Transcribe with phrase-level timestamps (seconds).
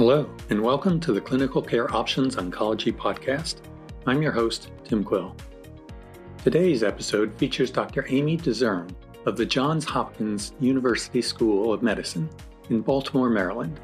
[0.00, 3.56] Hello, and welcome to the Clinical Care Options Oncology Podcast.
[4.06, 5.36] I'm your host, Tim Quill.
[6.42, 8.06] Today's episode features Dr.
[8.08, 8.90] Amy DeZern
[9.26, 12.30] of the Johns Hopkins University School of Medicine
[12.70, 13.78] in Baltimore, Maryland,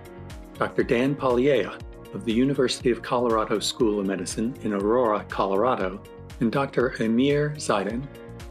[0.54, 0.84] Dr.
[0.84, 1.78] Dan Pollyea
[2.14, 6.02] of the University of Colorado School of Medicine in Aurora, Colorado,
[6.40, 6.94] and Dr.
[6.98, 8.02] Amer Zeidan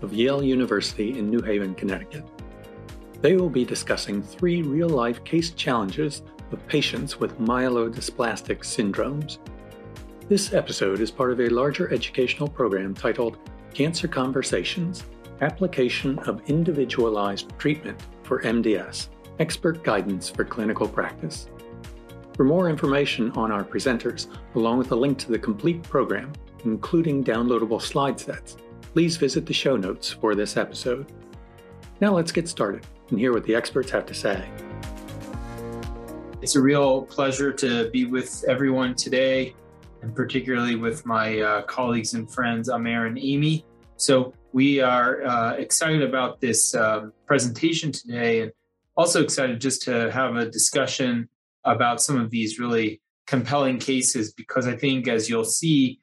[0.03, 2.25] of Yale University in New Haven, Connecticut.
[3.21, 6.21] They will be discussing three real life case challenges
[6.55, 9.37] of patients with myelodysplastic syndromes.
[10.29, 13.37] This episode is part of a larger educational program titled
[13.73, 15.03] Cancer Conversations
[15.41, 19.09] Application of Individualized Treatment for MDS
[19.39, 21.49] Expert Guidance for Clinical Practice.
[22.35, 26.31] For more information on our presenters, along with a link to the complete program,
[26.63, 28.55] including downloadable slide sets,
[28.93, 31.11] please visit the show notes for this episode.
[31.99, 34.49] Now let's get started and hear what the experts have to say.
[36.41, 39.55] It's a real pleasure to be with everyone today,
[40.01, 43.65] and particularly with my uh, colleagues and friends, Amir and Amy.
[43.95, 48.51] So, we are uh, excited about this um, presentation today and
[48.95, 51.27] also excited just to have a discussion
[51.63, 55.99] about some of these really compelling cases because I think, as you'll see,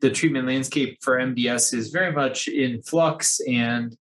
[0.00, 3.96] the treatment landscape for MDS is very much in flux and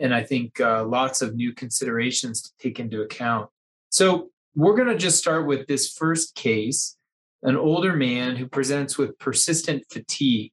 [0.00, 3.48] and I think uh, lots of new considerations to take into account.
[3.90, 6.96] So we're going to just start with this first case
[7.44, 10.50] an older man who presents with persistent fatigue.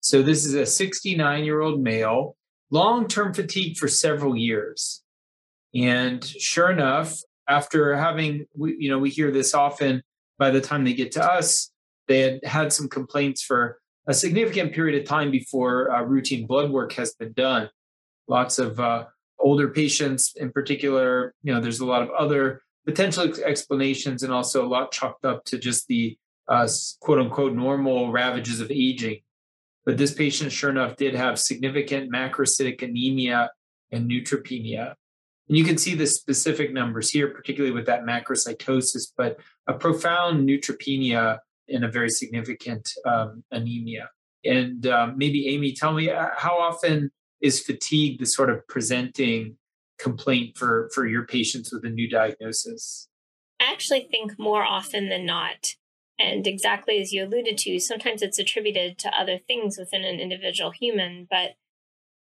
[0.00, 2.36] So this is a 69 year old male,
[2.70, 5.02] long term fatigue for several years.
[5.74, 10.02] And sure enough, after having, you know, we hear this often
[10.38, 11.72] by the time they get to us,
[12.08, 16.70] they had had some complaints for a significant period of time before uh, routine blood
[16.70, 17.70] work has been done.
[18.28, 19.06] Lots of uh,
[19.38, 24.64] older patients, in particular, you know, there's a lot of other potential explanations and also
[24.64, 26.16] a lot chalked up to just the
[26.48, 26.68] uh,
[27.00, 29.20] quote unquote normal ravages of aging.
[29.86, 33.50] But this patient, sure enough, did have significant macrocytic anemia
[33.90, 34.94] and neutropenia.
[35.48, 40.48] And you can see the specific numbers here, particularly with that macrocytosis, but a profound
[40.48, 44.10] neutropenia and a very significant um, anemia.
[44.44, 49.56] And um, maybe, Amy, tell me uh, how often is fatigue the sort of presenting
[49.98, 53.08] complaint for, for your patients with a new diagnosis?
[53.60, 55.74] I actually think more often than not.
[56.18, 60.70] And exactly as you alluded to, sometimes it's attributed to other things within an individual
[60.70, 61.56] human, but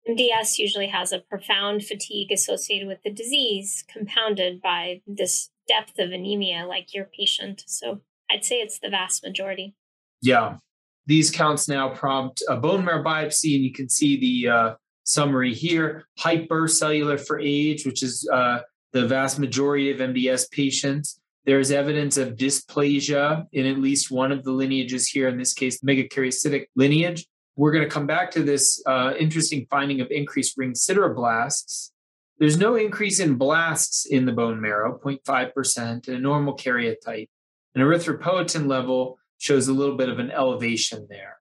[0.09, 6.11] MDS usually has a profound fatigue associated with the disease, compounded by this depth of
[6.11, 7.63] anemia, like your patient.
[7.67, 9.75] So I'd say it's the vast majority.
[10.21, 10.57] Yeah.
[11.05, 14.73] These counts now prompt a bone marrow biopsy, and you can see the uh,
[15.03, 18.59] summary here hypercellular for age, which is uh,
[18.91, 21.19] the vast majority of MDS patients.
[21.45, 25.81] There's evidence of dysplasia in at least one of the lineages here, in this case,
[25.81, 27.25] megakaryocytic lineage.
[27.55, 31.91] We're going to come back to this uh, interesting finding of increased ring sideroblasts.
[32.39, 37.29] There's no increase in blasts in the bone marrow, 0.5%, in a normal karyotype.
[37.75, 41.37] An erythropoietin level shows a little bit of an elevation there.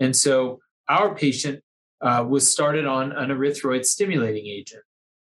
[0.00, 1.62] And so our patient
[2.00, 4.82] uh, was started on an erythroid stimulating agent.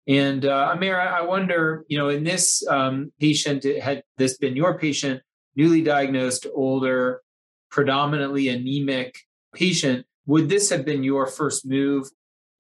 [0.08, 5.22] And uh, I wonder, you know, in this um, patient, had this been your patient,
[5.56, 7.22] newly diagnosed, older,
[7.70, 9.16] predominantly anemic
[9.54, 12.10] patient, would this have been your first move?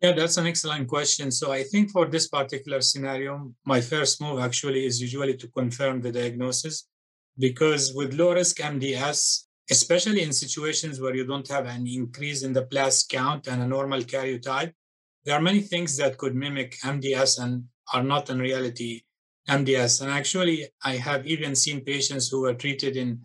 [0.01, 1.31] Yeah, that's an excellent question.
[1.31, 6.01] So I think for this particular scenario, my first move actually is usually to confirm
[6.01, 6.87] the diagnosis
[7.37, 12.53] because with low risk MDS, especially in situations where you don't have an increase in
[12.53, 14.73] the blast count and a normal karyotype,
[15.25, 19.01] there are many things that could mimic MDS and are not in reality
[19.47, 20.01] MDS.
[20.01, 23.21] And actually, I have even seen patients who were treated in,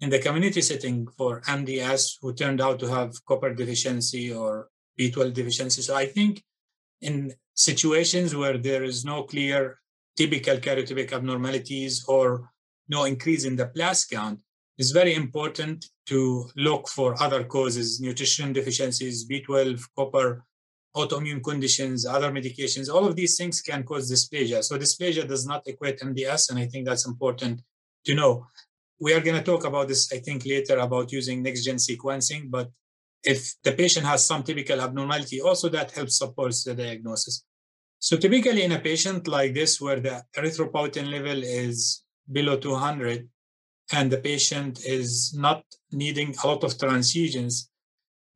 [0.00, 5.34] in the community setting for MDS who turned out to have copper deficiency or B12
[5.34, 5.82] deficiency.
[5.82, 6.42] So I think
[7.00, 9.78] in situations where there is no clear
[10.16, 12.50] typical karyotypic abnormalities or
[12.88, 14.40] no increase in the blast count,
[14.78, 20.44] it's very important to look for other causes, nutrition deficiencies, B12, copper,
[20.96, 22.88] autoimmune conditions, other medications.
[22.92, 24.62] All of these things can cause dysplasia.
[24.62, 27.60] So dysplasia does not equate MDS, and I think that's important
[28.06, 28.46] to know.
[29.00, 32.70] We are going to talk about this, I think, later about using next-gen sequencing, but
[33.24, 37.44] if the patient has some typical abnormality, also that helps support the diagnosis.
[37.98, 43.28] So typically in a patient like this, where the erythropoietin level is below 200
[43.92, 47.68] and the patient is not needing a lot of transfusions,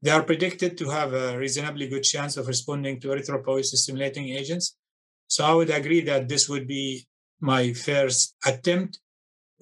[0.00, 4.76] they are predicted to have a reasonably good chance of responding to erythropoiesis stimulating agents.
[5.28, 7.06] So I would agree that this would be
[7.40, 8.99] my first attempt.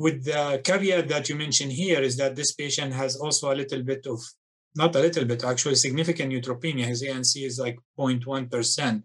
[0.00, 3.82] with the caveat that you mentioned here is that this patient has also a little
[3.82, 4.18] bit of
[4.74, 9.02] not a little bit actually significant neutropenia his anc is like 0.1%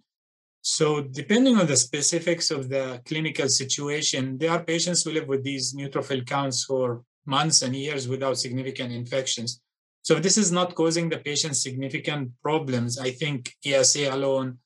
[0.68, 5.44] so depending on the specifics of the clinical situation there are patients who live with
[5.44, 9.62] these neutrophil counts for months and years without significant infections.
[10.04, 13.00] So if this is not causing the patient significant problems.
[13.00, 14.60] I think esa alone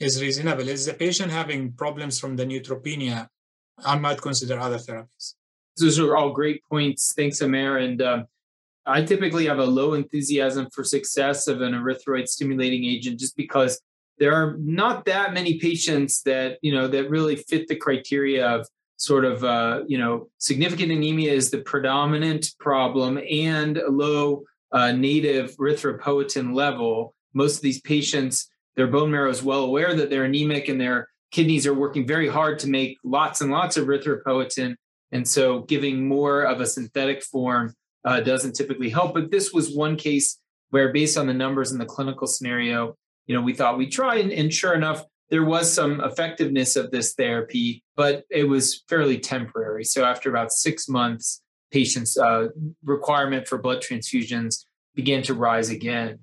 [0.00, 0.68] is reasonable.
[0.68, 3.28] Is the patient having problems from the neutropenia?
[3.84, 5.34] I might consider other therapies.
[5.78, 7.12] Those are all great points.
[7.14, 7.78] Thanks, Amer.
[7.78, 8.26] And um,
[8.86, 13.80] I typically have a low enthusiasm for success of an erythroid stimulating agent just because
[14.18, 18.66] there are not that many patients that you know that really fit the criteria of
[18.96, 24.42] sort of uh, you know significant anemia is the predominant problem and low
[24.72, 27.14] uh, native erythropoietin level.
[27.34, 31.08] Most of these patients, their bone marrow is well aware that they're anemic and their
[31.30, 34.74] kidneys are working very hard to make lots and lots of erythropoietin
[35.12, 37.74] and so giving more of a synthetic form
[38.04, 39.14] uh, doesn't typically help.
[39.14, 40.38] But this was one case
[40.70, 42.96] where, based on the numbers in the clinical scenario,
[43.28, 46.90] you know, we thought we'd try, and, and sure enough, there was some effectiveness of
[46.90, 49.84] this therapy, but it was fairly temporary.
[49.84, 52.48] So after about six months, patients' uh,
[52.82, 54.64] requirement for blood transfusions
[54.94, 56.18] began to rise again.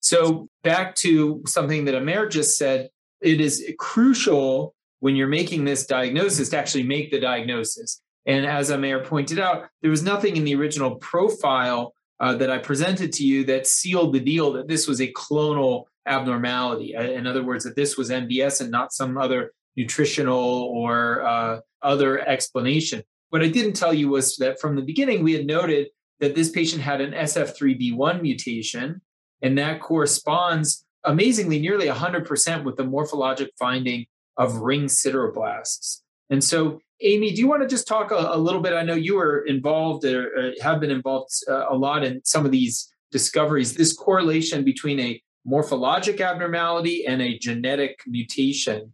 [0.00, 5.86] So back to something that Amer just said, it is crucial when you're making this
[5.86, 8.02] diagnosis to actually make the diagnosis.
[8.26, 12.58] And as Amer pointed out, there was nothing in the original profile uh, that I
[12.58, 16.96] presented to you that sealed the deal that this was a clonal abnormality.
[16.96, 20.38] Uh, in other words, that this was MDS and not some other nutritional
[20.74, 23.02] or uh, other explanation.
[23.30, 25.88] What I didn't tell you was that from the beginning, we had noted
[26.18, 29.00] that this patient had an SF3B1 mutation,
[29.42, 34.06] and that corresponds amazingly nearly 100% with the morphologic finding
[34.36, 36.00] of ring sideroblasts.
[36.28, 38.74] And so Amy, do you want to just talk a, a little bit?
[38.74, 42.52] I know you were involved or, have been involved uh, a lot in some of
[42.52, 43.74] these discoveries.
[43.74, 48.92] This correlation between a morphologic abnormality and a genetic mutation.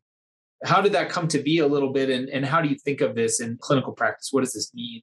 [0.64, 3.00] How did that come to be a little bit, and, and how do you think
[3.00, 4.28] of this in clinical practice?
[4.32, 5.02] What does this mean?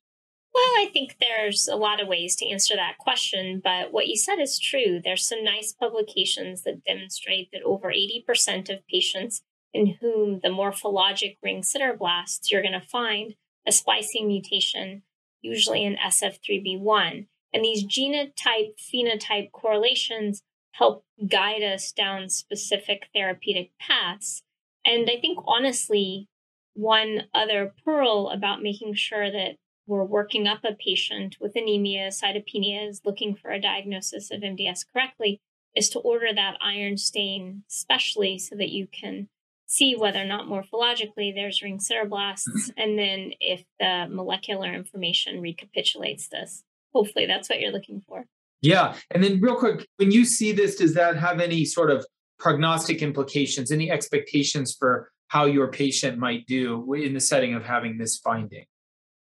[0.53, 4.15] Well, I think there's a lot of ways to answer that question, but what you
[4.15, 5.01] said is true.
[5.03, 9.41] There's some nice publications that demonstrate that over 80% of patients
[9.73, 13.33] in whom the morphologic ring sideroblasts, you're going to find
[13.65, 15.01] a splicing mutation,
[15.41, 17.25] usually in SF3B1.
[17.53, 20.43] And these genotype phenotype correlations
[20.73, 24.43] help guide us down specific therapeutic paths.
[24.85, 26.27] And I think, honestly,
[26.73, 29.55] one other pearl about making sure that
[29.85, 35.41] we're working up a patient with anemia, cytopenias, looking for a diagnosis of MDS correctly,
[35.75, 39.27] is to order that iron stain, especially so that you can
[39.65, 42.71] see whether or not morphologically there's ring sideroblasts, mm-hmm.
[42.77, 46.63] and then if the molecular information recapitulates this.
[46.93, 48.25] Hopefully, that's what you're looking for.
[48.63, 48.95] Yeah.
[49.11, 52.05] And then, real quick, when you see this, does that have any sort of
[52.39, 57.97] prognostic implications, any expectations for how your patient might do in the setting of having
[57.97, 58.65] this finding?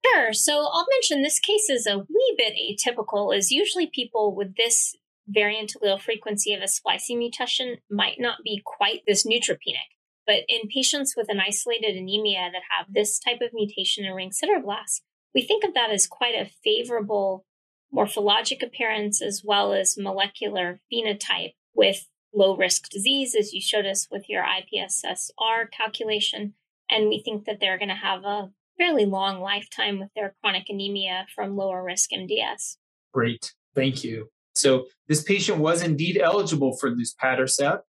[0.06, 0.34] Sure.
[0.34, 4.94] So I'll mention this case is a wee bit atypical, as usually people with this
[5.28, 9.88] variant allele frequency of a splicing mutation might not be quite this neutropenic.
[10.28, 14.32] But in patients with an isolated anemia that have this type of mutation in ring
[14.32, 15.02] sideroblasts,
[15.34, 17.46] we think of that as quite a favorable
[17.94, 24.08] morphologic appearance as well as molecular phenotype with low risk disease, as you showed us
[24.12, 26.56] with your IPSSR calculation.
[26.90, 30.66] And we think that they're going to have a fairly long lifetime with their chronic
[30.70, 32.78] anemia from lower risk MDS.
[33.14, 33.54] Great.
[33.76, 34.30] Thank you.
[34.56, 37.82] So this patient was indeed eligible for luspatercept.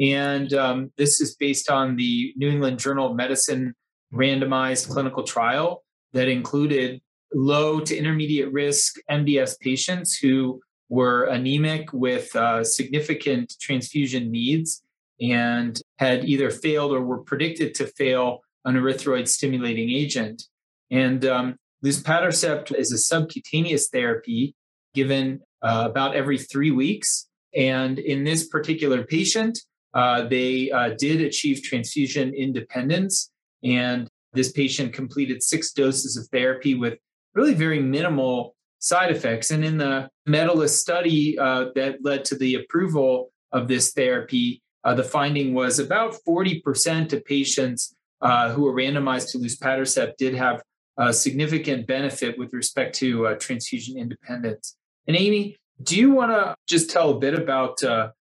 [0.00, 3.74] And um, this is based on the New England Journal of Medicine
[4.12, 5.82] randomized clinical trial
[6.12, 7.00] that included
[7.34, 14.82] low to intermediate risk MDS patients who were anemic with uh, significant transfusion needs
[15.20, 20.42] and had either failed or were predicted to fail an erythroid stimulating agent.
[20.90, 24.54] And um, luspatercept is a subcutaneous therapy
[24.94, 27.28] given uh, about every three weeks.
[27.56, 29.58] And in this particular patient,
[29.94, 33.30] uh, they uh, did achieve transfusion independence,
[33.62, 36.98] and this patient completed six doses of therapy with
[37.34, 39.50] really very minimal side effects.
[39.50, 44.94] And in the medalist study uh, that led to the approval of this therapy, uh,
[44.94, 50.62] the finding was about 40% of patients uh, who were randomized to luspatercept did have
[50.98, 54.76] a significant benefit with respect to uh, transfusion independence.
[55.08, 57.82] And Amy, do you want to just tell a bit about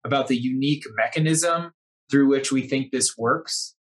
[0.05, 1.73] about the unique mechanism
[2.11, 3.75] through which we think this works?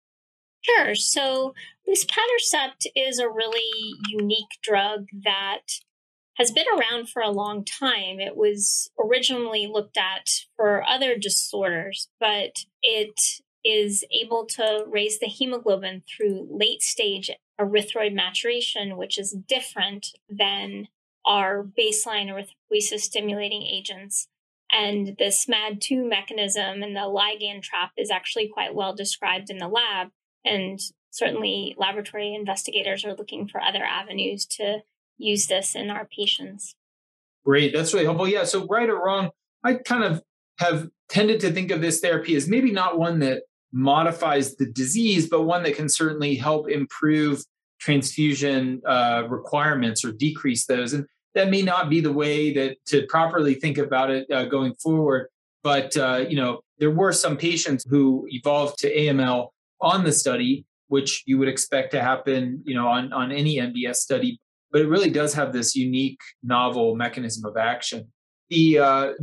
[0.63, 0.95] Sure.
[0.95, 1.53] So
[1.87, 5.79] luspatercept is a really unique drug that
[6.35, 8.19] has been around for a long time.
[8.19, 13.19] It was originally looked at for other disorders, but it
[13.63, 17.29] is able to raise the hemoglobin through late stage
[17.59, 20.87] erythroid maturation, which is different than
[21.25, 24.27] our baseline erythropoiesis stimulating agents.
[24.71, 29.67] And the SMAD2 mechanism and the ligand trap is actually quite well described in the
[29.67, 30.09] lab.
[30.45, 30.79] And
[31.11, 34.79] certainly, laboratory investigators are looking for other avenues to
[35.17, 36.75] use this in our patients.
[37.45, 37.73] Great.
[37.73, 38.27] That's really helpful.
[38.27, 38.43] Yeah.
[38.45, 39.31] So, right or wrong,
[39.63, 40.21] I kind of
[40.59, 45.27] have tended to think of this therapy as maybe not one that modifies the disease,
[45.27, 47.43] but one that can certainly help improve
[47.79, 50.93] transfusion uh, requirements or decrease those.
[50.93, 54.75] And that may not be the way that to properly think about it uh, going
[54.75, 55.27] forward.
[55.63, 59.49] But uh, you know, there were some patients who evolved to AML
[59.83, 63.97] on the study, which you would expect to happen, you know, on on any MDS
[63.97, 64.39] study.
[64.71, 68.11] But it really does have this unique, novel mechanism of action.
[68.49, 69.13] The uh,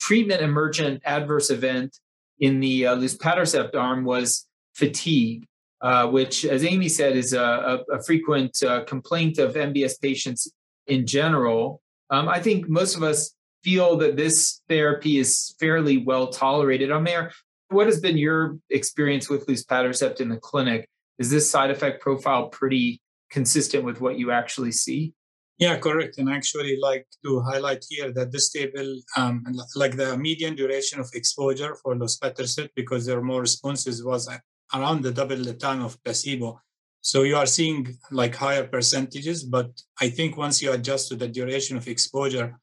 [0.00, 1.98] treatment emergent adverse event
[2.40, 5.44] in the uh, luspatercept arm was fatigue,
[5.80, 7.42] uh, which, as Amy said, is a,
[7.90, 10.50] a, a frequent uh, complaint of MDS patients
[10.86, 11.82] in general.
[12.10, 16.90] Um, I think most of us feel that this therapy is fairly well tolerated.
[16.90, 17.32] Amer,
[17.68, 20.88] what has been your experience with luspatercept in the clinic?
[21.18, 25.14] Is this side effect profile pretty consistent with what you actually see?
[25.58, 26.18] Yeah, correct.
[26.18, 29.42] And I actually, like to highlight here that this table, um,
[29.74, 34.28] like the median duration of exposure for luspatercept, because there are more responses, was
[34.74, 36.60] around the double the time of placebo.
[37.00, 39.70] So you are seeing like higher percentages, but
[40.00, 42.58] I think once you adjust to the duration of exposure,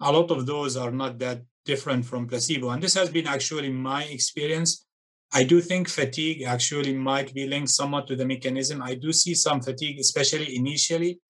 [0.00, 2.70] a lot of those are not that different from placebo.
[2.70, 4.86] And this has been actually my experience.
[5.32, 8.82] I do think fatigue actually might be linked somewhat to the mechanism.
[8.82, 11.20] I do see some fatigue, especially initially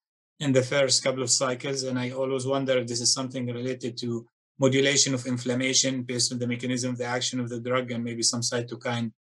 [0.41, 1.85] in the first couple of cycles.
[1.85, 4.27] And I always wonder if this is something related to
[4.59, 8.23] modulation of inflammation based on the mechanism of the action of the drug and maybe
[8.23, 9.13] some cytokine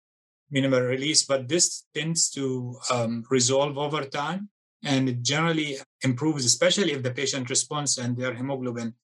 [0.50, 1.24] minimal release.
[1.24, 4.48] But this tends to um, resolve over time
[4.84, 8.94] and it generally improves, especially if the patient responds and their hemoglobin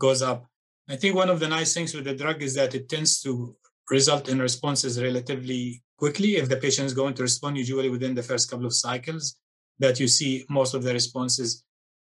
[0.00, 0.46] goes up.
[0.88, 3.56] I think one of the nice things with the drug is that it tends to
[3.90, 6.36] result in responses relatively quickly.
[6.36, 9.36] If the patient is going to respond, usually within the first couple of cycles,
[9.78, 11.64] that you see most of the responses.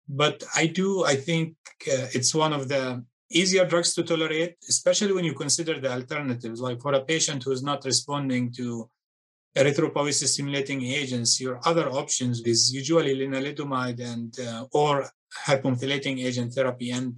[0.09, 1.55] But I do, I think
[1.93, 6.61] uh, it's one of the easier drugs to tolerate, especially when you consider the alternatives.
[6.61, 8.89] Like for a patient who is not responding to
[9.57, 15.11] erythropoiesis stimulating agents, your other options is usually lenalidomide and uh, or
[15.47, 16.91] hypomethylating agent therapy.
[16.91, 17.17] And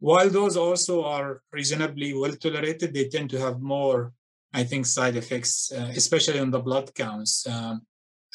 [0.00, 4.12] while those also are reasonably well tolerated, they tend to have more,
[4.52, 7.46] I think, side effects, uh, especially on the blood counts.
[7.46, 7.82] Um,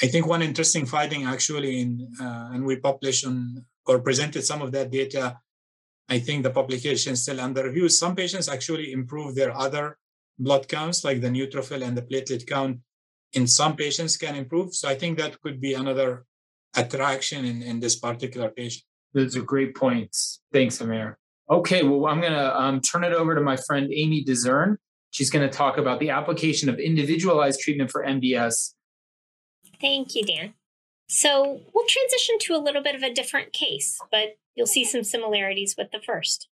[0.02, 4.62] I think one interesting finding actually, in, uh, and we published on or presented some
[4.62, 5.40] of that data.
[6.08, 7.90] I think the publication is still under review.
[7.90, 9.98] Some patients actually improve their other
[10.38, 12.80] blood counts, like the neutrophil and the platelet count.
[13.34, 14.76] In some patients, can improve.
[14.76, 16.26] So I think that could be another
[16.76, 18.84] attraction in, in this particular patient.
[19.14, 20.42] Those are great points.
[20.52, 21.18] Thanks, Amer.
[21.50, 24.78] Okay, well, I'm going to um, turn it over to my friend Amy DeZern.
[25.12, 28.74] She's going to talk about the application of individualized treatment for MDS
[29.82, 30.54] Thank you, Dan.
[31.08, 35.04] So we'll transition to a little bit of a different case, but you'll see some
[35.04, 36.48] similarities with the first.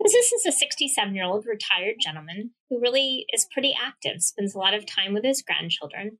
[0.00, 4.58] This is a 67 year old retired gentleman who really is pretty active, spends a
[4.58, 6.18] lot of time with his grandchildren.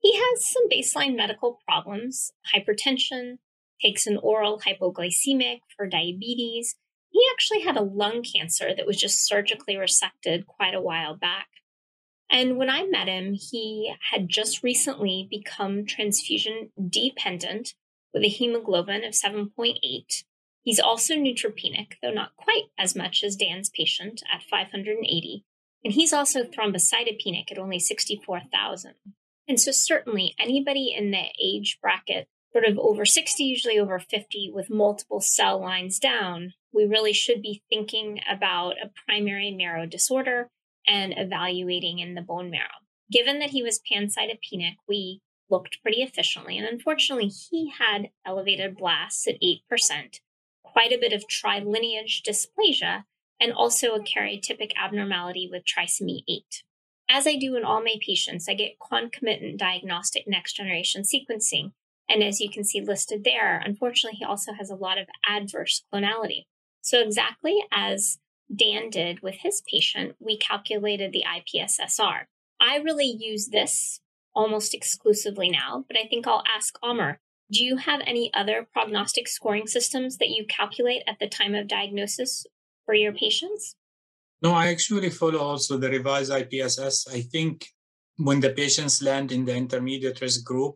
[0.00, 3.38] He has some baseline medical problems hypertension,
[3.80, 6.74] takes an oral hypoglycemic for diabetes.
[7.12, 11.48] He actually had a lung cancer that was just surgically resected quite a while back.
[12.30, 17.74] And when I met him, he had just recently become transfusion dependent
[18.14, 20.24] with a hemoglobin of 7.8.
[20.62, 25.44] He's also neutropenic, though not quite as much as Dan's patient at 580.
[25.84, 28.94] And he's also thrombocytopenic at only 64,000.
[29.48, 34.50] And so, certainly, anybody in the age bracket, sort of over 60, usually over 50,
[34.52, 40.48] with multiple cell lines down, we really should be thinking about a primary marrow disorder
[40.86, 42.82] and evaluating in the bone marrow.
[43.10, 46.58] Given that he was pancytopenic, we looked pretty efficiently.
[46.58, 50.20] And unfortunately, he had elevated blasts at 8%,
[50.64, 53.04] quite a bit of trilineage dysplasia,
[53.38, 56.64] and also a karyotypic abnormality with trisomy 8.
[57.08, 61.72] As I do in all my patients, I get concomitant diagnostic next generation sequencing.
[62.12, 65.82] And as you can see listed there, unfortunately, he also has a lot of adverse
[65.92, 66.42] clonality.
[66.82, 68.18] So, exactly as
[68.54, 72.24] Dan did with his patient, we calculated the IPSSR.
[72.60, 74.00] I really use this
[74.34, 77.18] almost exclusively now, but I think I'll ask Amer.
[77.50, 81.66] Do you have any other prognostic scoring systems that you calculate at the time of
[81.66, 82.44] diagnosis
[82.84, 83.74] for your patients?
[84.42, 87.10] No, I actually follow also the revised IPSS.
[87.10, 87.66] I think
[88.16, 90.74] when the patients land in the intermediate risk group,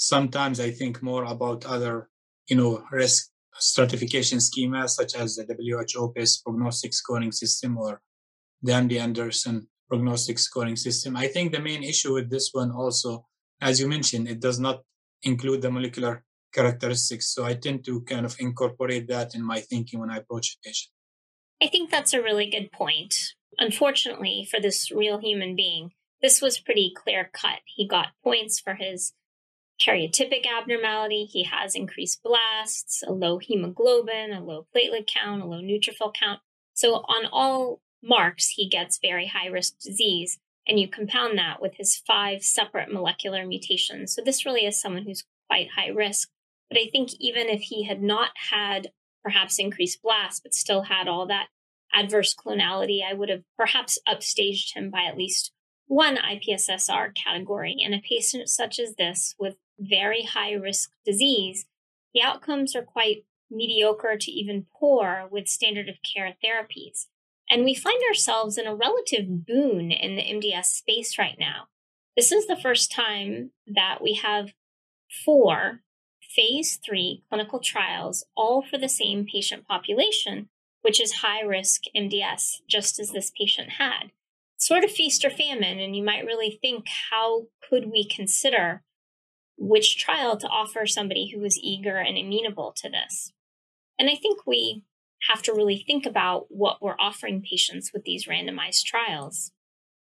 [0.00, 2.08] sometimes I think more about other,
[2.48, 8.00] you know, risk stratification schemas such as the WHO based prognostic scoring system or
[8.62, 11.16] the MD Anderson prognostic scoring system.
[11.16, 13.26] I think the main issue with this one also,
[13.60, 14.80] as you mentioned, it does not
[15.22, 17.34] include the molecular characteristics.
[17.34, 20.66] So I tend to kind of incorporate that in my thinking when I approach a
[20.66, 20.92] patient.
[21.62, 23.14] I think that's a really good point.
[23.58, 25.90] Unfortunately, for this real human being,
[26.22, 27.60] this was pretty clear cut.
[27.66, 29.12] He got points for his
[29.80, 31.24] karyotypic abnormality.
[31.24, 36.40] He has increased blasts, a low hemoglobin, a low platelet count, a low neutrophil count.
[36.74, 40.38] So on all marks, he gets very high risk disease.
[40.66, 44.14] And you compound that with his five separate molecular mutations.
[44.14, 46.28] So this really is someone who's quite high risk.
[46.68, 48.92] But I think even if he had not had
[49.24, 51.48] perhaps increased blast, but still had all that
[51.92, 55.52] adverse clonality, I would have perhaps upstaged him by at least
[55.86, 57.74] one IPSSR category.
[57.76, 61.66] In a patient such as this with very high risk disease,
[62.14, 67.06] the outcomes are quite mediocre to even poor with standard of care therapies.
[67.48, 71.66] And we find ourselves in a relative boon in the MDS space right now.
[72.16, 74.52] This is the first time that we have
[75.24, 75.80] four
[76.20, 80.48] phase three clinical trials, all for the same patient population,
[80.82, 84.12] which is high risk MDS, just as this patient had.
[84.56, 88.82] Sort of feast or famine, and you might really think how could we consider
[89.60, 93.32] which trial to offer somebody who is eager and amenable to this?
[93.98, 94.84] And I think we
[95.28, 99.52] have to really think about what we're offering patients with these randomized trials.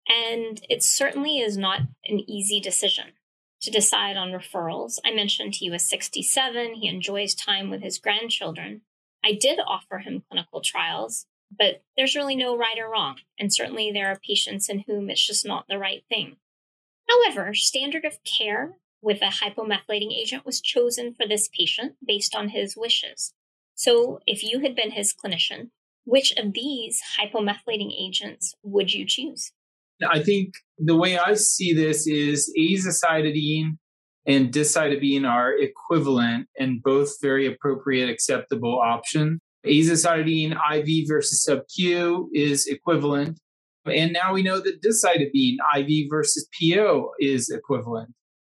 [0.07, 3.13] And it certainly is not an easy decision
[3.61, 4.99] to decide on referrals.
[5.03, 8.81] I mentioned he was 67, he enjoys time with his grandchildren.
[9.23, 11.25] I did offer him clinical trials,
[11.55, 13.17] but there's really no right or wrong.
[13.39, 16.37] And certainly there are patients in whom it's just not the right thing.
[17.09, 22.49] However, standard of care with a hypomethylating agent was chosen for this patient based on
[22.49, 23.33] his wishes.
[23.75, 25.69] So, if you had been his clinician,
[26.05, 29.51] which of these hypomethylating agents would you choose?
[30.07, 33.77] I think the way I see this is azacitidine
[34.25, 39.39] and decitabine are equivalent and both very appropriate, acceptable option.
[39.65, 43.39] Azacitidine IV versus sub-Q is equivalent.
[43.85, 48.09] And now we know that decitabine IV versus PO is equivalent.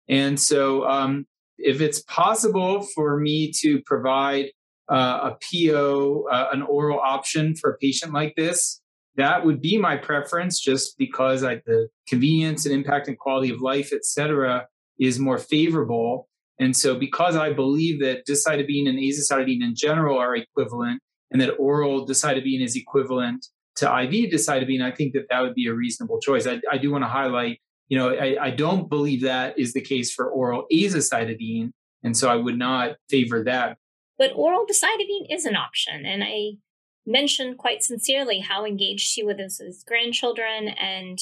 [0.08, 1.26] And so, um,
[1.58, 4.46] if it's possible for me to provide
[4.90, 8.80] uh, a PO, uh, an oral option for a patient like this,
[9.16, 13.60] that would be my preference just because I, the convenience and impact and quality of
[13.60, 14.66] life, et cetera,
[14.98, 16.28] is more favorable.
[16.60, 21.50] And so, because I believe that decitabine and azacitidine in general are equivalent and that
[21.58, 26.20] oral decitabine is equivalent to IV decitabine, I think that that would be a reasonable
[26.20, 26.46] choice.
[26.46, 29.80] I, I do want to highlight, you know, I, I don't believe that is the
[29.80, 31.72] case for oral azacitidine.
[32.02, 33.78] And so I would not favor that.
[34.18, 36.04] But oral decitabine is an option.
[36.04, 36.58] And I
[37.06, 41.18] mentioned quite sincerely how engaged he was with his grandchildren and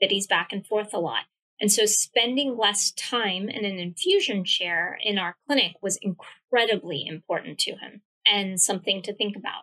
[0.00, 1.24] that he's back and forth a lot.
[1.60, 7.58] And so spending less time in an infusion chair in our clinic was incredibly important
[7.60, 9.62] to him and something to think about.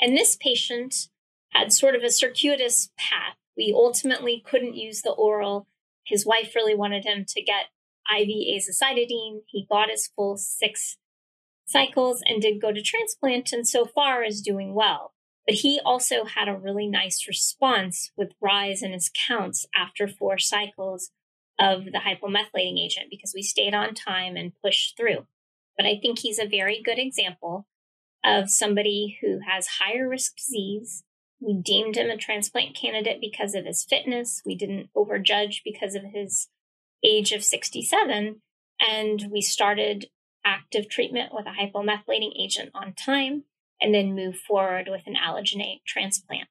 [0.00, 1.08] And this patient
[1.50, 3.36] had sort of a circuitous path.
[3.56, 5.68] We ultimately couldn't use the oral.
[6.08, 7.66] His wife really wanted him to get
[8.10, 9.42] IV azacitidine.
[9.46, 10.96] He got his full six
[11.66, 15.12] cycles and did go to transplant and so far is doing well.
[15.46, 20.38] But he also had a really nice response with rise in his counts after four
[20.38, 21.10] cycles
[21.58, 25.26] of the hypomethylating agent because we stayed on time and pushed through.
[25.76, 27.66] But I think he's a very good example
[28.24, 31.04] of somebody who has higher risk disease.
[31.40, 34.42] We deemed him a transplant candidate because of his fitness.
[34.44, 36.48] We didn't overjudge because of his
[37.04, 38.40] age of 67.
[38.80, 40.06] And we started
[40.44, 43.44] active treatment with a hypomethylating agent on time,
[43.80, 46.48] and then move forward with an allogeneic transplant.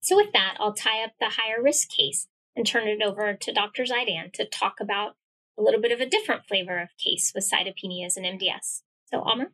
[0.00, 3.52] So, with that, I'll tie up the higher risk case and turn it over to
[3.52, 3.84] Dr.
[3.84, 5.16] Zeidan to talk about
[5.58, 8.82] a little bit of a different flavor of case with cytopenias and MDS.
[9.06, 9.52] So, Amer?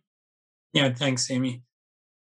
[0.73, 1.63] Yeah, thanks, Amy.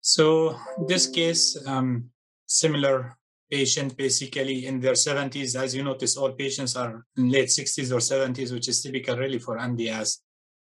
[0.01, 2.09] So, this case, um,
[2.47, 3.17] similar
[3.51, 5.55] patient basically in their 70s.
[5.55, 9.39] As you notice, all patients are in late 60s or 70s, which is typical really
[9.39, 10.17] for MDS.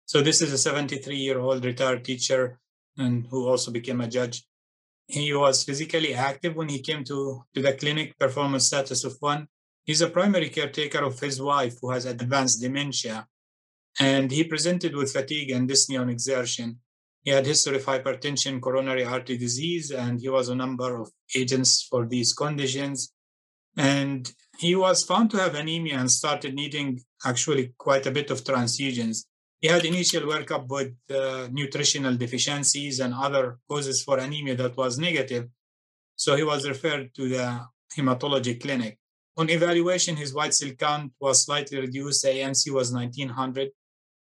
[0.06, 2.60] So this is a 73 year old retired teacher
[2.98, 4.44] and who also became a judge.
[5.08, 9.48] He was physically active when he came to, to the clinic, performance status of one.
[9.84, 13.28] He's a primary caretaker of his wife who has advanced dementia.
[14.00, 16.80] And he presented with fatigue and dyspnea on exertion.
[17.24, 21.86] He had history of hypertension, coronary artery disease, and he was a number of agents
[21.90, 23.14] for these conditions.
[23.78, 28.44] And he was found to have anemia and started needing actually quite a bit of
[28.44, 29.26] transfusions.
[29.62, 34.98] He had initial workup with uh, nutritional deficiencies and other causes for anemia that was
[34.98, 35.50] negative.
[36.16, 37.62] So he was referred to the
[37.96, 38.98] hematology clinic.
[39.38, 42.26] On evaluation, his white cell count was slightly reduced.
[42.26, 43.70] ANC was 1900.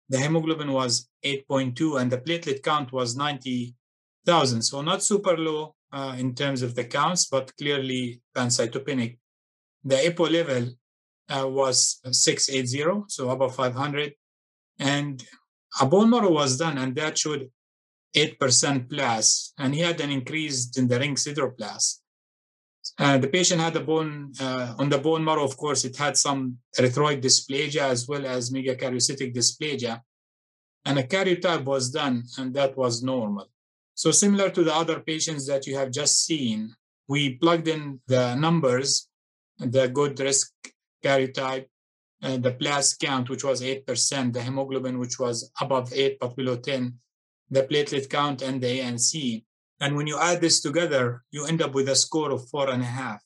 [0.09, 4.61] The hemoglobin was 8.2, and the platelet count was 90,000.
[4.61, 9.17] So not super low uh, in terms of the counts, but clearly pancytopenic.
[9.83, 10.69] The EPO level
[11.29, 14.13] uh, was 680, so above 500.
[14.79, 15.23] And
[15.79, 17.49] a bone marrow was done, and that showed
[18.15, 21.99] 8% plus, and he had an increase in the ring sideroblast.
[22.99, 26.15] Uh, the patient had a bone, uh, on the bone marrow, of course, it had
[26.15, 30.01] some erythroid dysplasia as well as megakaryocytic dysplasia.
[30.85, 33.49] And a karyotype was done, and that was normal.
[33.95, 36.75] So, similar to the other patients that you have just seen,
[37.07, 39.07] we plugged in the numbers,
[39.57, 40.51] the good risk
[41.03, 41.65] karyotype,
[42.21, 46.57] uh, the blast count, which was 8%, the hemoglobin, which was above 8 but below
[46.57, 46.93] 10,
[47.49, 49.43] the platelet count, and the ANC.
[49.83, 52.81] And when you add this together, you end up with a score of four and
[52.81, 53.21] a half,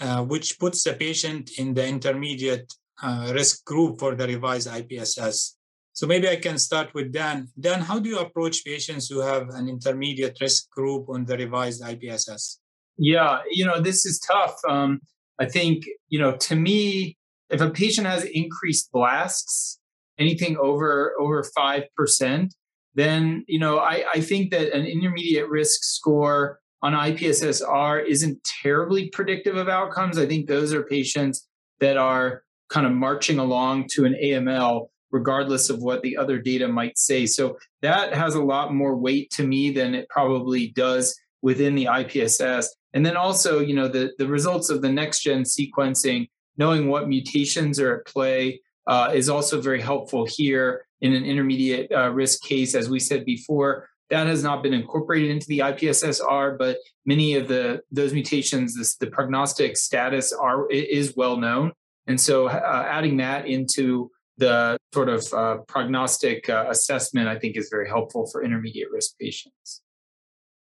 [0.00, 5.56] uh, which puts the patient in the intermediate uh, risk group for the revised IPSS.
[5.92, 7.48] So maybe I can start with Dan.
[7.60, 11.82] Dan, how do you approach patients who have an intermediate risk group on the revised
[11.82, 12.56] IPSS?
[12.96, 14.56] Yeah, you know, this is tough.
[14.66, 15.00] Um,
[15.38, 17.18] I think, you know, to me,
[17.50, 19.78] if a patient has increased blasts,
[20.18, 22.54] anything over over five percent,
[22.96, 29.08] then you know I, I think that an intermediate risk score on IPSSR isn't terribly
[29.10, 30.18] predictive of outcomes.
[30.18, 31.48] I think those are patients
[31.80, 36.66] that are kind of marching along to an AML regardless of what the other data
[36.66, 37.26] might say.
[37.26, 41.84] So that has a lot more weight to me than it probably does within the
[41.84, 42.66] IPSS.
[42.92, 46.28] And then also, you know, the, the results of the next gen sequencing
[46.58, 51.90] knowing what mutations are at play uh, is also very helpful here in an intermediate
[51.92, 52.74] uh, risk case.
[52.74, 57.48] As we said before, that has not been incorporated into the IPSSR, but many of
[57.48, 61.72] the those mutations, this, the prognostic status are is well known,
[62.06, 67.56] and so uh, adding that into the sort of uh, prognostic uh, assessment, I think,
[67.56, 69.82] is very helpful for intermediate risk patients.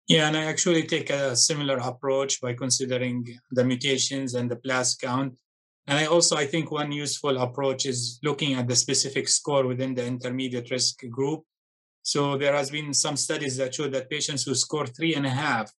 [0.07, 5.01] Yeah, and I actually take a similar approach by considering the mutations and the blast
[5.01, 5.37] count
[5.87, 9.93] and I also, I think one useful approach is looking at the specific score within
[9.93, 11.43] the intermediate risk group.
[12.03, 15.29] So there has been some studies that show that patients who score three and a
[15.29, 15.71] half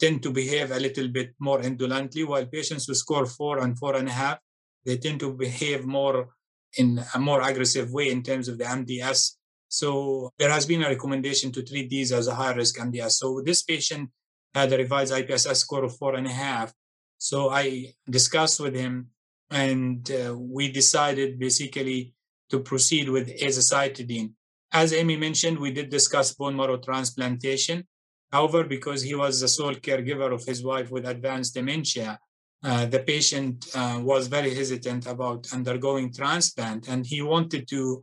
[0.00, 3.94] tend to behave a little bit more indolently, while patients who score four and four
[3.94, 4.38] and a half,
[4.84, 6.30] they tend to behave more
[6.76, 9.36] in a more aggressive way in terms of the MDS.
[9.68, 13.12] So there has been a recommendation to treat these as a high risk MDS.
[13.12, 14.10] So this patient
[14.54, 16.72] had a revised IPSS score of four and a half.
[17.18, 19.08] So I discussed with him
[19.52, 22.14] and uh, we decided basically
[22.48, 24.32] to proceed with azacitidine.
[24.72, 27.86] As Amy mentioned, we did discuss bone marrow transplantation.
[28.32, 32.18] However, because he was the sole caregiver of his wife with advanced dementia,
[32.64, 38.02] uh, the patient uh, was very hesitant about undergoing transplant and he wanted to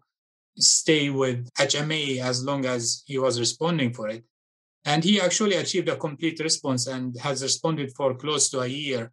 [0.58, 4.24] stay with HMA as long as he was responding for it.
[4.86, 9.12] And he actually achieved a complete response and has responded for close to a year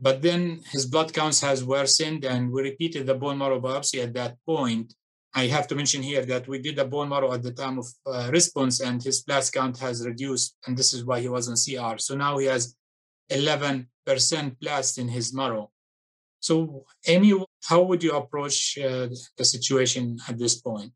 [0.00, 4.14] but then his blood counts has worsened, and we repeated the bone marrow biopsy at
[4.14, 4.94] that point.
[5.34, 7.86] I have to mention here that we did a bone marrow at the time of
[8.06, 11.56] uh, response, and his blast count has reduced, and this is why he was on
[11.56, 11.98] CR.
[11.98, 12.76] So now he has
[13.30, 13.86] 11%
[14.60, 15.70] blast in his marrow.
[16.40, 17.32] So, Amy,
[17.64, 20.92] how would you approach uh, the situation at this point?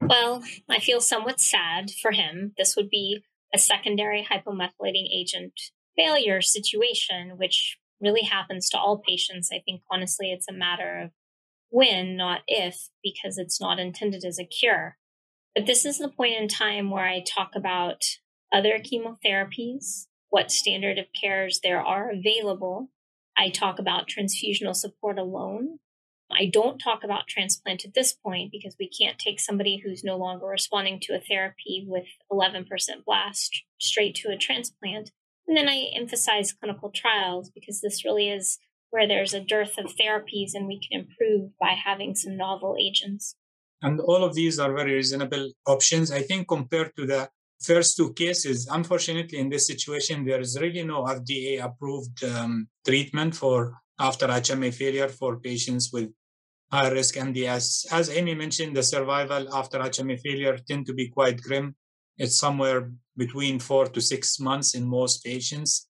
[0.00, 2.54] Well, I feel somewhat sad for him.
[2.56, 3.22] This would be
[3.54, 5.52] a secondary hypomethylating agent
[5.94, 9.50] failure situation, which really happens to all patients.
[9.52, 11.10] I think honestly, it's a matter of
[11.70, 14.98] when, not if, because it's not intended as a cure.
[15.54, 18.02] But this is the point in time where I talk about
[18.52, 22.90] other chemotherapies, what standard of cares there are available.
[23.36, 25.78] I talk about transfusional support alone.
[26.30, 30.16] I don't talk about transplant at this point because we can't take somebody who's no
[30.16, 32.66] longer responding to a therapy with 11%
[33.04, 35.10] blast straight to a transplant.
[35.46, 38.58] And then I emphasize clinical trials because this really is
[38.90, 43.34] where there's a dearth of therapies and we can improve by having some novel agents.
[43.80, 46.12] And all of these are very reasonable options.
[46.12, 47.28] I think compared to the
[47.60, 53.34] first two cases, unfortunately, in this situation, there is really no FDA approved um, treatment
[53.34, 56.10] for after HMA failure for patients with
[56.70, 57.86] high risk MDS.
[57.92, 61.74] As Amy mentioned, the survival after HMA failure tend to be quite grim.
[62.18, 65.88] It's somewhere between four to six months in most patients.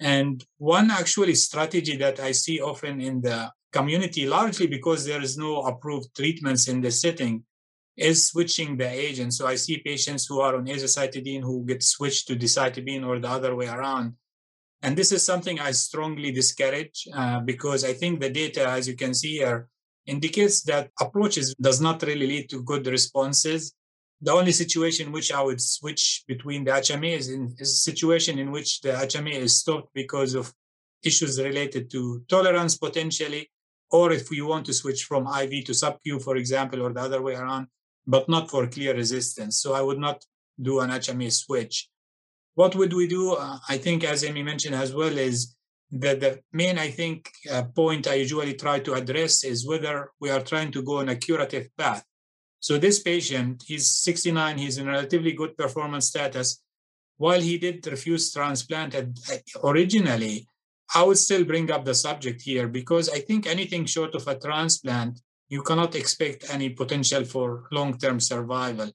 [0.00, 5.36] And one actually strategy that I see often in the community, largely because there is
[5.36, 7.44] no approved treatments in the setting,
[7.96, 9.34] is switching the agent.
[9.34, 13.28] So I see patients who are on azacitidine who get switched to decitabine or the
[13.28, 14.14] other way around.
[14.82, 18.96] And this is something I strongly discourage uh, because I think the data, as you
[18.96, 19.68] can see here,
[20.06, 23.74] indicates that approaches does not really lead to good responses.
[24.24, 27.82] The only situation in which I would switch between the HMA is, in, is a
[27.90, 30.50] situation in which the HMA is stopped because of
[31.04, 33.50] issues related to tolerance potentially,
[33.90, 37.20] or if we want to switch from IV to sub-Q, for example, or the other
[37.20, 37.66] way around,
[38.06, 39.60] but not for clear resistance.
[39.60, 40.24] So I would not
[40.58, 41.90] do an HMA switch.
[42.54, 43.34] What would we do?
[43.34, 45.54] Uh, I think, as Amy mentioned as well, is
[45.90, 50.30] that the main, I think, uh, point I usually try to address is whether we
[50.30, 52.02] are trying to go on a curative path.
[52.64, 56.62] So this patient, he's 69, he's in relatively good performance status.
[57.18, 58.96] While he did refuse transplant
[59.62, 60.48] originally,
[60.94, 64.38] I would still bring up the subject here because I think anything short of a
[64.38, 68.90] transplant, you cannot expect any potential for long-term survival.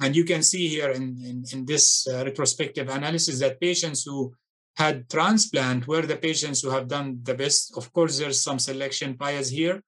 [0.00, 4.34] And you can see here in, in, in this uh, retrospective analysis that patients who
[4.76, 7.76] had transplant were the patients who have done the best.
[7.76, 9.84] Of course, there's some selection bias here,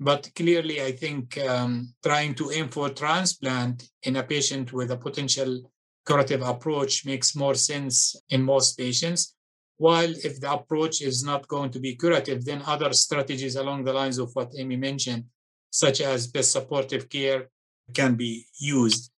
[0.00, 4.96] but clearly, I think um, trying to aim for transplant in a patient with a
[4.96, 5.70] potential
[6.06, 9.34] curative approach makes more sense in most patients.
[9.76, 13.92] While if the approach is not going to be curative, then other strategies along the
[13.92, 15.24] lines of what Amy mentioned,
[15.70, 17.50] such as best supportive care,
[17.92, 19.10] can be used.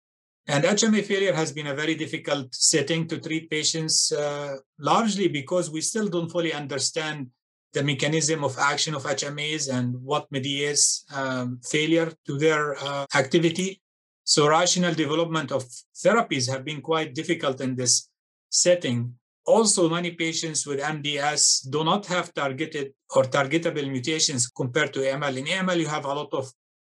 [0.48, 5.70] And HMA failure has been a very difficult setting to treat patients, uh, largely because
[5.70, 7.28] we still don't fully understand
[7.72, 13.80] the mechanism of action of HMAs and what mediates um, failure to their uh, activity.
[14.24, 15.64] So, rational development of
[16.04, 18.08] therapies have been quite difficult in this
[18.50, 19.14] setting.
[19.44, 25.36] Also, many patients with MDS do not have targeted or targetable mutations compared to AML.
[25.36, 26.52] In AML, you have a lot of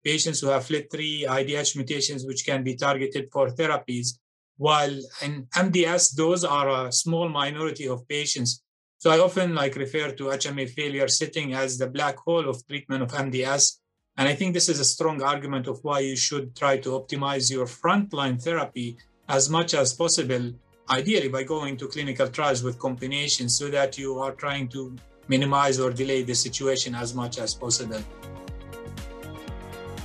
[0.04, 4.18] patients who have FLT3 IDH mutations, which can be targeted for therapies.
[4.58, 8.63] While in MDS, those are a small minority of patients
[9.05, 13.03] so I often like refer to HMA failure sitting as the black hole of treatment
[13.03, 13.81] of MDS.
[14.17, 17.51] And I think this is a strong argument of why you should try to optimize
[17.51, 18.97] your frontline therapy
[19.29, 20.55] as much as possible,
[20.88, 24.97] ideally by going to clinical trials with combinations so that you are trying to
[25.29, 28.01] minimize or delay the situation as much as possible.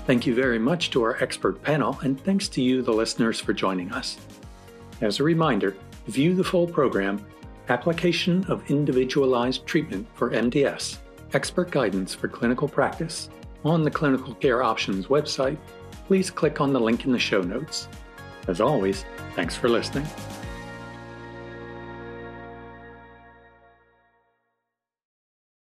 [0.08, 3.54] Thank you very much to our expert panel, and thanks to you, the listeners, for
[3.54, 4.18] joining us.
[5.00, 7.26] As a reminder, view the full program
[7.70, 10.98] Application of Individualized Treatment for MDS,
[11.34, 13.30] Expert Guidance for Clinical Practice,
[13.64, 15.58] on the Clinical Care Options website,
[16.08, 17.88] please click on the link in the show notes.
[18.48, 19.06] As always,
[19.36, 20.08] thanks for listening.